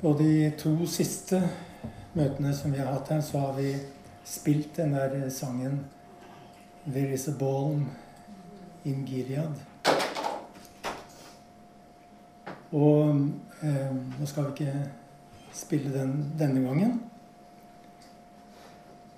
[0.00, 1.42] På de to siste
[2.16, 3.74] møtene som vi har hatt her, så har vi
[4.24, 5.84] spilt den der sangen
[6.86, 7.82] 'There is a ball
[8.84, 9.60] in Gilead'.
[12.72, 13.28] Og
[13.62, 14.90] eh, nå skal vi ikke
[15.52, 17.02] spille den denne gangen.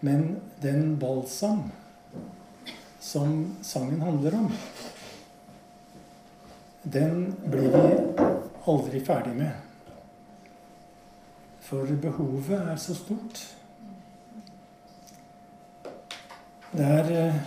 [0.00, 1.72] Men den balsam
[3.00, 4.52] som sangen handler om,
[6.92, 7.86] den blir vi
[8.66, 9.65] aldri ferdig med.
[11.66, 13.40] For behovet er så stort.
[16.76, 17.40] Det er eh,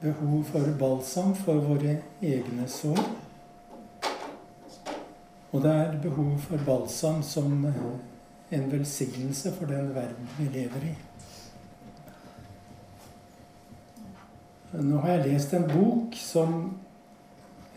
[0.00, 3.02] behov for balsam for våre egne sår.
[5.52, 7.84] Og det er behov for balsam som eh,
[8.56, 10.94] en velsignelse for den verden vi lever i.
[14.80, 16.78] Nå har jeg lest en bok som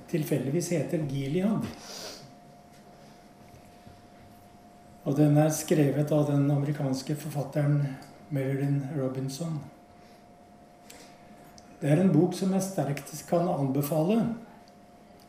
[0.07, 1.67] tilfeldigvis heter Gilead.
[5.07, 7.77] Og den er skrevet av den amerikanske forfatteren
[8.35, 9.53] Marilyn Robinson.
[11.79, 14.17] Det er en bok som jeg sterkt kan anbefale.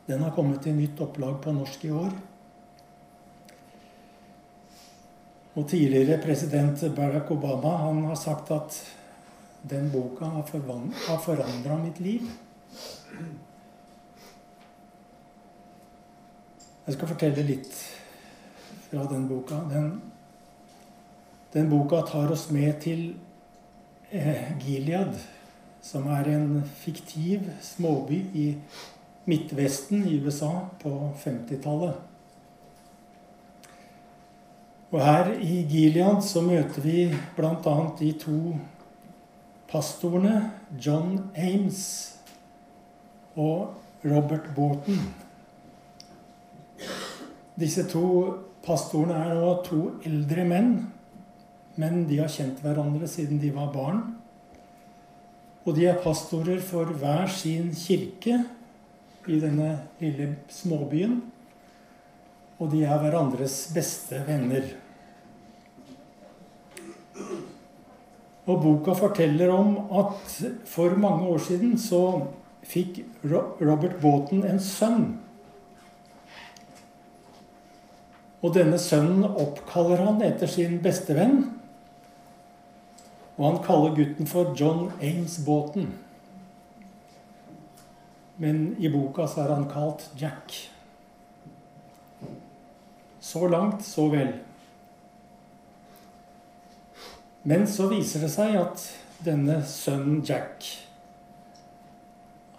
[0.09, 2.11] Den har kommet i nytt opplag på norsk i år.
[5.55, 8.81] Og tidligere president Barack Obama han har sagt at
[9.69, 10.43] den boka har,
[11.23, 12.27] forandra mitt liv.
[16.85, 17.79] Jeg skal fortelle litt
[18.89, 19.55] fra den boka.
[19.69, 20.01] Den,
[21.53, 23.15] den boka tar oss med til
[24.11, 25.13] eh, Gilead,
[25.81, 28.47] som er en fiktiv småby i
[29.29, 31.93] Midtvesten i USA på 50-tallet.
[34.89, 37.05] Og her i Gilead så møter vi
[37.37, 37.75] bl.a.
[37.99, 38.55] de to
[39.69, 40.49] pastorene
[40.81, 42.17] John Ames
[43.37, 44.97] og Robert Borton.
[47.59, 48.33] Disse to
[48.65, 50.73] pastorene er nå to eldre menn,
[51.79, 54.01] men de har kjent hverandre siden de var barn.
[55.67, 58.39] Og de er pastorer for hver sin kirke
[59.29, 59.71] i denne
[60.01, 61.19] lille småbyen.
[62.59, 64.65] Og de er hverandres beste venner.
[68.49, 70.35] Og boka forteller om at
[70.67, 72.01] for mange år siden så
[72.65, 75.11] fikk Robert Boughton en sønn
[78.39, 81.41] Og denne sønnen oppkaller han etter sin bestevenn.
[83.37, 85.91] Og han kaller gutten for John Ames Båten.
[88.39, 90.55] Men i boka så er han kalt Jack.
[93.19, 94.31] Så langt, så vel.
[97.43, 98.85] Men så viser det seg at
[99.23, 100.67] denne sønnen Jack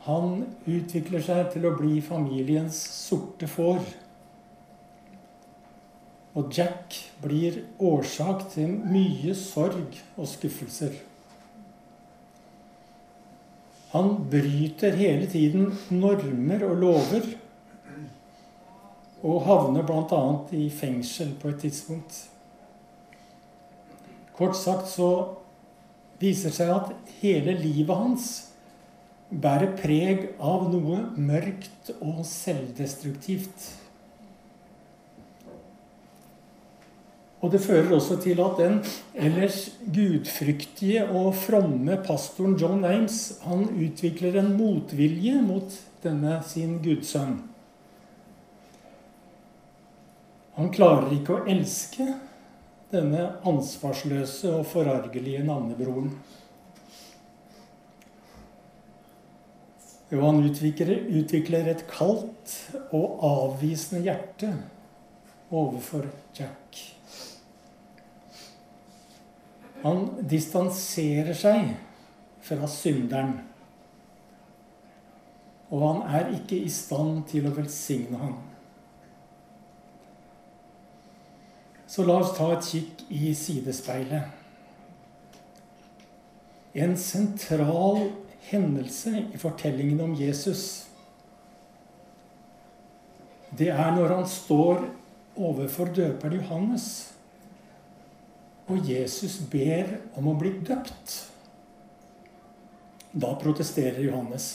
[0.06, 3.82] han utvikler seg til å bli familiens sorte får.
[6.38, 10.94] Og Jack blir årsak til mye sorg og skuffelser.
[13.90, 17.26] Han bryter hele tiden normer og lover.
[19.26, 20.20] Og havner bl.a.
[20.56, 22.14] i fengsel på et tidspunkt.
[24.38, 25.10] Kort sagt så
[26.22, 28.30] viser seg at hele livet hans
[29.30, 33.68] bærer preg av noe mørkt og selvdestruktivt.
[37.40, 38.80] Og det fører også til at den
[39.16, 47.38] ellers gudfryktige og fromme pastoren John Ames han utvikler en motvilje mot denne sin gudsønn.
[50.58, 52.10] Han klarer ikke å elske
[52.92, 56.12] denne ansvarsløse og forargelige navnebroren.
[60.10, 62.56] Jo, han utvikler, et kaldt
[62.90, 64.50] og avvisende hjerte
[65.54, 66.99] overfor Jack.
[69.82, 71.72] Han distanserer seg
[72.44, 73.38] fra synderen.
[75.70, 78.36] Og han er ikke i stand til å velsigne ham.
[81.90, 84.36] Så la oss ta et kikk i sidespeilet.
[86.74, 88.04] En sentral
[88.50, 90.86] hendelse i fortellingen om Jesus,
[93.58, 94.84] det er når han står
[95.34, 96.86] overfor døperen Johannes
[98.70, 101.14] og Jesus ber om å bli døpt.
[103.10, 104.50] Da protesterer Johannes.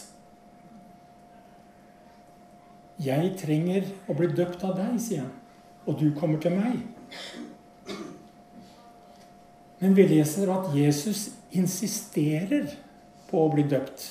[3.03, 5.33] Jeg trenger å bli døpt av deg, sier han,
[5.83, 6.79] og du kommer til meg.
[9.81, 12.71] Men vi leser at Jesus insisterer
[13.27, 14.07] på å bli døpt.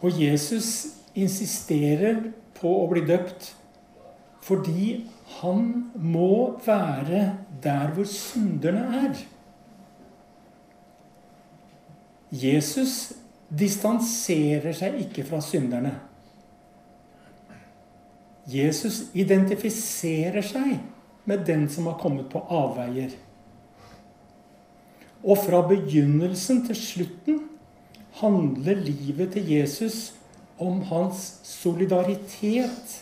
[0.00, 3.50] Og Jesus insisterer på å bli døpt
[4.42, 5.06] fordi
[5.40, 9.18] han må være der hvor synderne er.
[12.30, 13.12] Jesus
[13.50, 15.92] distanserer seg ikke fra synderne.
[18.50, 20.78] Jesus identifiserer seg
[21.28, 23.12] med den som har kommet på avveier.
[25.20, 27.42] Og fra begynnelsen til slutten
[28.22, 30.14] handler livet til Jesus
[30.60, 32.96] om hans solidaritet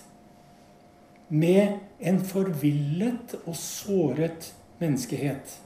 [1.29, 5.59] med en forvillet og såret menneskehet.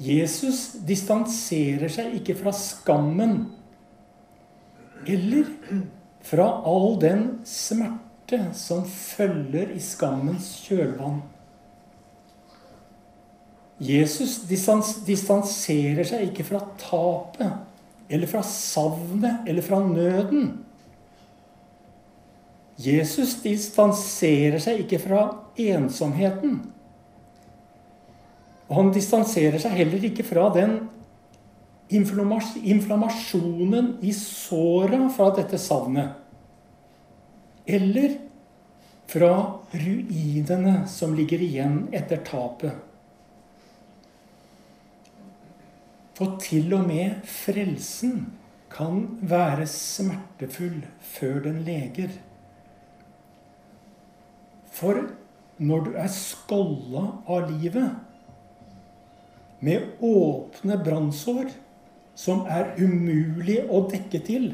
[0.00, 3.42] Jesus distanserer seg ikke fra skammen
[5.08, 5.48] eller
[6.24, 11.20] fra all den smerte som følger i skammens kjølvann.
[13.80, 20.50] Jesus distanserer seg ikke fra tapet eller fra savnet eller fra nøden.
[22.80, 25.24] Jesus distanserer seg ikke fra
[25.60, 26.60] ensomheten.
[28.70, 30.78] Og han distanserer seg heller ikke fra den
[31.90, 36.14] inflammasjonen i såra fra dette savnet.
[37.66, 38.14] Eller
[39.10, 42.72] fra ruinene som ligger igjen etter tapet.
[46.14, 48.26] For til og med frelsen
[48.70, 52.10] kan være smertefull før den leger.
[54.70, 55.02] For
[55.60, 57.90] når du er skålla av livet
[59.60, 61.50] med åpne brannsår
[62.16, 64.52] som er umulig å dekke til,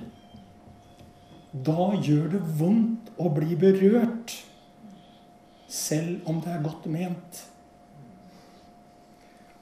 [1.52, 4.34] da gjør det vondt å bli berørt,
[5.66, 7.38] selv om det er godt ment.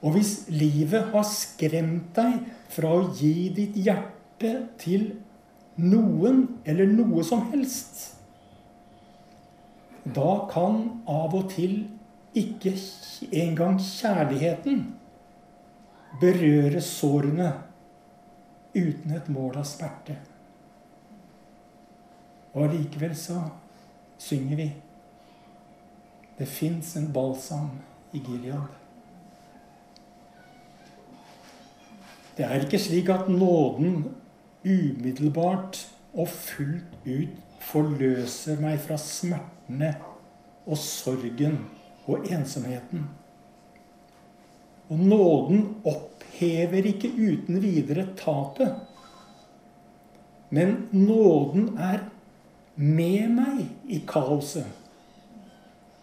[0.05, 2.41] Og hvis livet har skremt deg
[2.73, 4.51] fra å gi ditt hjerte
[4.81, 5.07] til
[5.81, 8.11] noen eller noe som helst,
[10.05, 11.87] da kan av og til
[12.37, 12.75] ikke
[13.31, 14.83] engang kjærligheten
[16.21, 17.51] berøre sårene
[18.75, 20.17] uten et mål av smerte.
[22.53, 23.41] Og allikevel så
[24.21, 24.71] synger vi
[26.35, 27.69] Det fins en balsam
[28.11, 28.67] i Gilead.
[32.35, 34.09] Det er ikke slik at nåden
[34.65, 35.79] umiddelbart
[36.13, 38.97] og fullt ut forløser meg fra
[39.65, 39.95] smertene
[40.65, 41.59] og sorgen
[42.07, 43.05] og ensomheten.
[44.89, 48.75] Og nåden opphever ikke uten videre tapet.
[50.49, 52.05] Men nåden er
[52.75, 54.67] med meg i kaoset.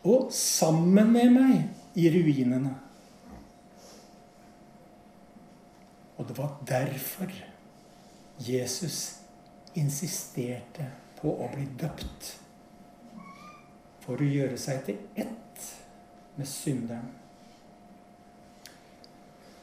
[0.05, 1.58] Og sammen med meg
[1.94, 2.75] i ruinene.
[6.19, 7.31] Og det var derfor
[8.43, 9.23] Jesus
[9.79, 12.42] insisterte på å bli døpt.
[14.02, 15.66] For å gjøre seg til ett
[16.37, 17.10] med synderen.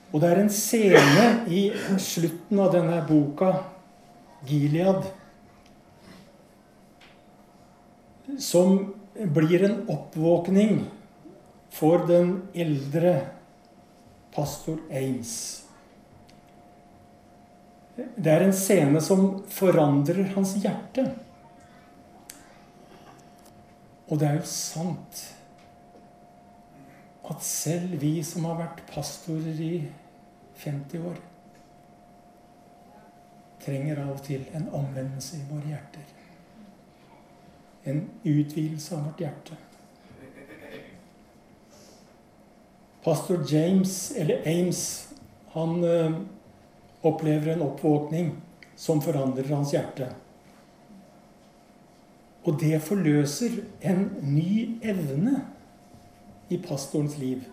[0.09, 1.67] Og det er en scene i
[2.01, 3.51] slutten av denne boka,
[4.47, 5.03] Gilead,
[8.39, 8.79] som
[9.13, 10.79] blir en oppvåkning
[11.75, 13.13] for den eldre
[14.33, 15.33] pastor Ames.
[17.99, 21.09] Det er en scene som forandrer hans hjerte.
[24.09, 25.25] Og det er jo sant
[27.29, 29.73] at selv vi som har vært pastorer i
[30.63, 31.19] 50 år,
[33.61, 36.07] trenger av og til en omvendelse i våre hjerter.
[37.85, 39.57] En utvidelse av vårt hjerte.
[43.03, 44.81] Pastor James, eller Ames,
[45.53, 45.99] han ø,
[47.01, 48.33] opplever en oppvåkning
[48.75, 50.09] som forandrer hans hjerte.
[52.47, 55.41] Og det forløser en ny evne
[56.49, 57.43] i pastorens liv.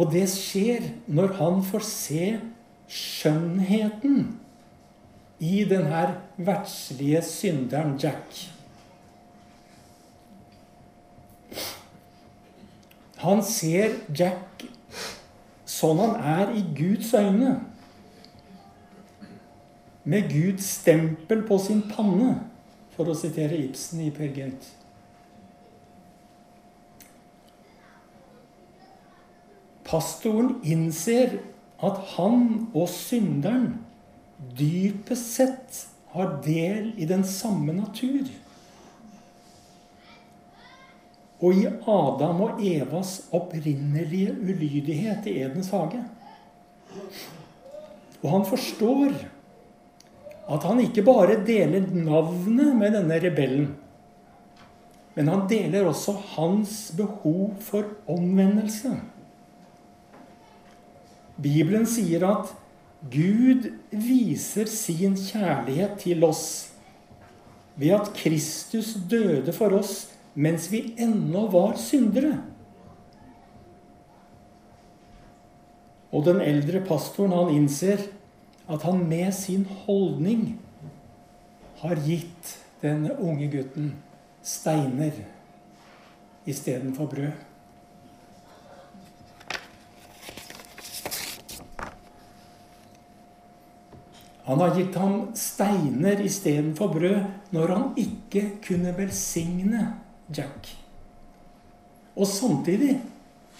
[0.00, 2.24] Og det skjer når han får se
[2.90, 4.22] skjønnheten
[5.40, 8.40] i den her verdslige synderen Jack.
[13.20, 14.64] Han ser Jack
[15.68, 17.58] sånn han er i Guds øyne.
[20.10, 22.34] Med Guds stempel på sin panne,
[22.96, 24.66] for å sitere Ibsen i Per Gynt.
[29.86, 31.38] Pastoren innser
[31.82, 32.42] at han
[32.74, 33.80] og synderen
[34.58, 35.80] dypest sett
[36.12, 38.28] har del i den samme natur.
[41.40, 46.02] Og i Adam og Evas opprinnelige ulydighet i Edens hage.
[48.20, 49.14] Og han forstår
[50.50, 53.70] at han ikke bare deler navnet med denne rebellen,
[55.14, 58.96] men han deler også hans behov for omvendelse.
[61.40, 62.50] Bibelen sier at
[63.10, 66.44] Gud viser sin kjærlighet til oss
[67.80, 72.36] ved at Kristus døde for oss mens vi ennå var syndere.
[76.10, 78.02] Og den eldre pastoren han innser
[78.70, 80.58] at han med sin holdning
[81.80, 83.94] har gitt den unge gutten
[84.46, 85.12] steiner
[86.48, 87.32] istedenfor brød.
[94.50, 97.20] Han har gitt ham steiner istedenfor brød
[97.54, 99.84] når han ikke kunne velsigne
[100.36, 100.70] Jack.
[102.16, 102.96] Og samtidig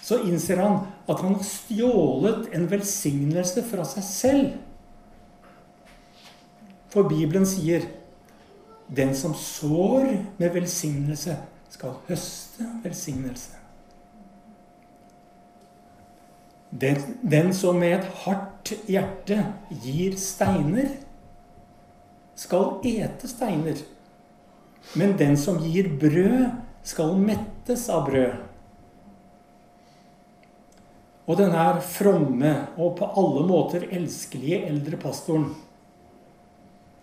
[0.02, 4.50] så innser han at han har stjålet en velsignelse fra seg selv.
[6.90, 7.86] For Bibelen sier
[8.90, 10.08] den som sår
[10.40, 11.36] med velsignelse,
[11.70, 13.60] skal høste velsignelse.
[16.70, 19.40] Den, den, som med et hardt hjerte
[19.82, 20.92] gir steiner,
[22.38, 23.78] skal ete steiner.
[24.98, 26.50] Men den som gir brød,
[26.86, 28.38] skal mettes av brød.
[31.30, 35.50] Og den her fromme og på alle måter elskelige eldre pastoren,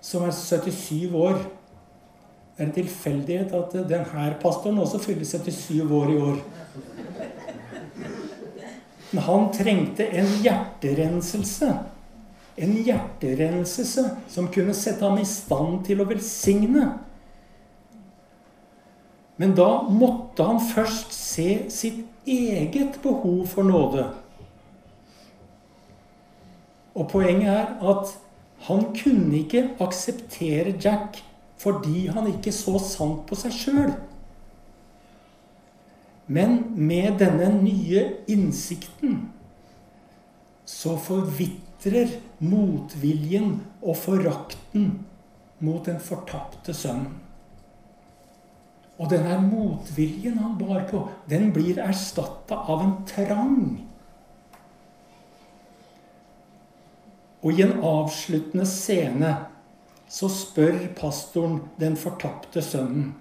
[0.01, 1.39] som er 77 år
[2.57, 6.39] Det er en tilfeldighet at denne pastoren også fyller 77 år i år.
[9.11, 11.69] Men han trengte en hjerterenselse.
[12.57, 16.87] En hjerterenselse som kunne sette ham i stand til å velsigne.
[19.37, 24.07] Men da måtte han først se sitt eget behov for nåde.
[26.97, 28.15] Og poenget er at
[28.65, 31.21] han kunne ikke akseptere Jack
[31.57, 33.93] fordi han ikke så sant på seg sjøl.
[36.27, 39.21] Men med denne nye innsikten
[40.67, 44.91] så forvitrer motviljen og forakten
[45.63, 47.15] mot den fortapte sønnen.
[48.97, 53.86] Og denne motviljen han bar på, den blir erstatta av en trang.
[57.43, 59.33] Og i en avsluttende scene
[60.09, 63.13] så spør pastoren den fortapte sønnen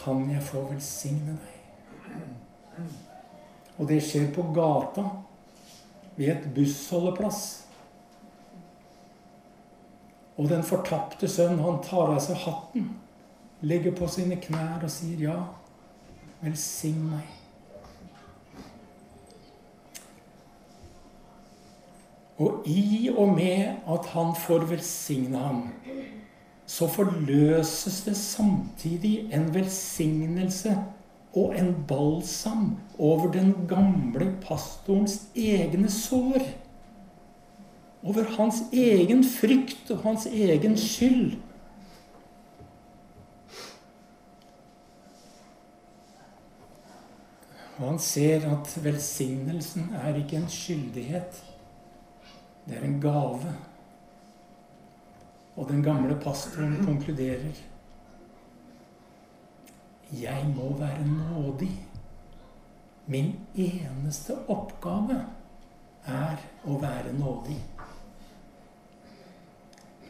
[0.00, 2.84] Kan jeg få velsigne deg?
[3.76, 5.02] Og det skjer på gata,
[6.16, 7.40] ved et bussholdeplass.
[10.36, 12.94] Og den fortapte sønnen, han tar av seg hatten
[13.60, 15.36] legger på sine knær og sier ja.
[16.42, 17.35] Velsign meg.
[22.36, 25.62] Og i og med at han får velsigne ham,
[26.66, 30.76] så forløses det samtidig en velsignelse
[31.36, 36.44] og en balsam over den gamle pastorens egne sår.
[38.02, 41.36] Over hans egen frykt og hans egen skyld.
[47.76, 51.44] Og han ser at velsignelsen er ikke en skyldighet.
[52.66, 53.54] Det er en gave.
[55.56, 57.62] Og den gamle pastoren konkluderer
[60.12, 61.86] Jeg må være nådig.
[63.06, 65.24] Min eneste oppgave
[66.06, 67.58] er å være nådig.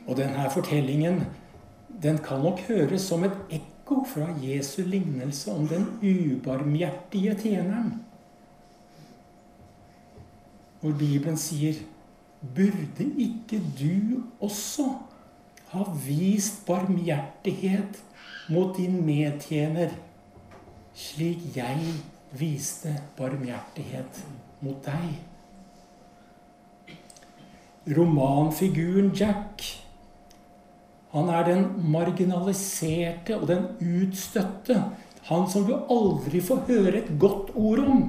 [0.07, 1.25] Og denne fortellingen
[2.03, 7.95] den kan nok høres som et ekko fra Jesu lignelse om den ubarmhjertige tjeneren.
[10.81, 11.81] Hvor Bibelen sier
[12.55, 14.88] Burde ikke du også
[15.73, 18.03] ha vist barmhjertighet
[18.53, 19.91] mot din medtjener,
[20.95, 21.81] slik jeg
[22.37, 24.23] viste barmhjertighet
[24.61, 25.17] mot deg?
[27.97, 29.67] Romanfiguren Jack
[31.17, 34.83] han er den marginaliserte og den utstøtte.
[35.31, 38.03] Han som du aldri får høre et godt ord om.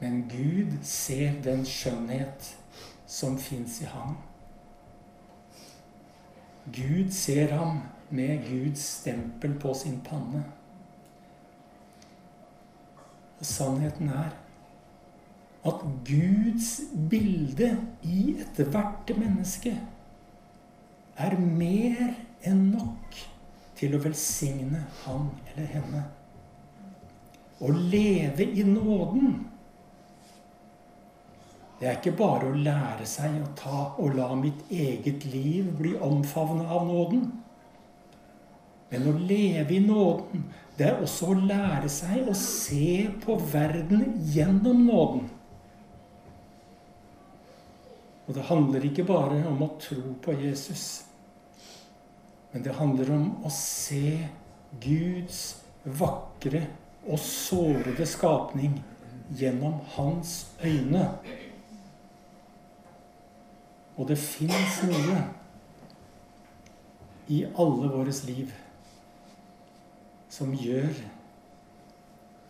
[0.00, 2.54] Men Gud ser den skjønnhet
[3.10, 4.16] som fins i ham.
[6.72, 10.44] Gud ser ham med Guds stempel på sin panne.
[13.40, 14.32] Og sannheten er
[15.64, 16.80] at Guds
[17.10, 19.74] bilde i ethvert menneske
[21.20, 22.14] er mer
[22.48, 23.18] enn nok
[23.76, 26.02] til å velsigne han eller henne.
[27.60, 29.34] Å leve i nåden.
[31.80, 35.94] Det er ikke bare å lære seg å ta og la mitt eget liv bli
[35.96, 37.22] omfavna av nåden.
[38.90, 40.44] Men å leve i nåden,
[40.76, 45.24] det er også å lære seg å se på verden gjennom nåden.
[48.26, 50.84] Og det handler ikke bare om å tro på Jesus.
[52.52, 54.18] Men det handler om å se
[54.84, 55.40] Guds
[55.84, 56.66] vakre
[57.06, 58.76] og sårede skapning
[59.38, 61.06] gjennom hans øyne.
[64.00, 65.18] Og det fins noe
[67.28, 68.48] i alle våres liv
[70.32, 70.88] som gjør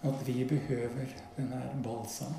[0.07, 2.37] at vi behøver denne balsam.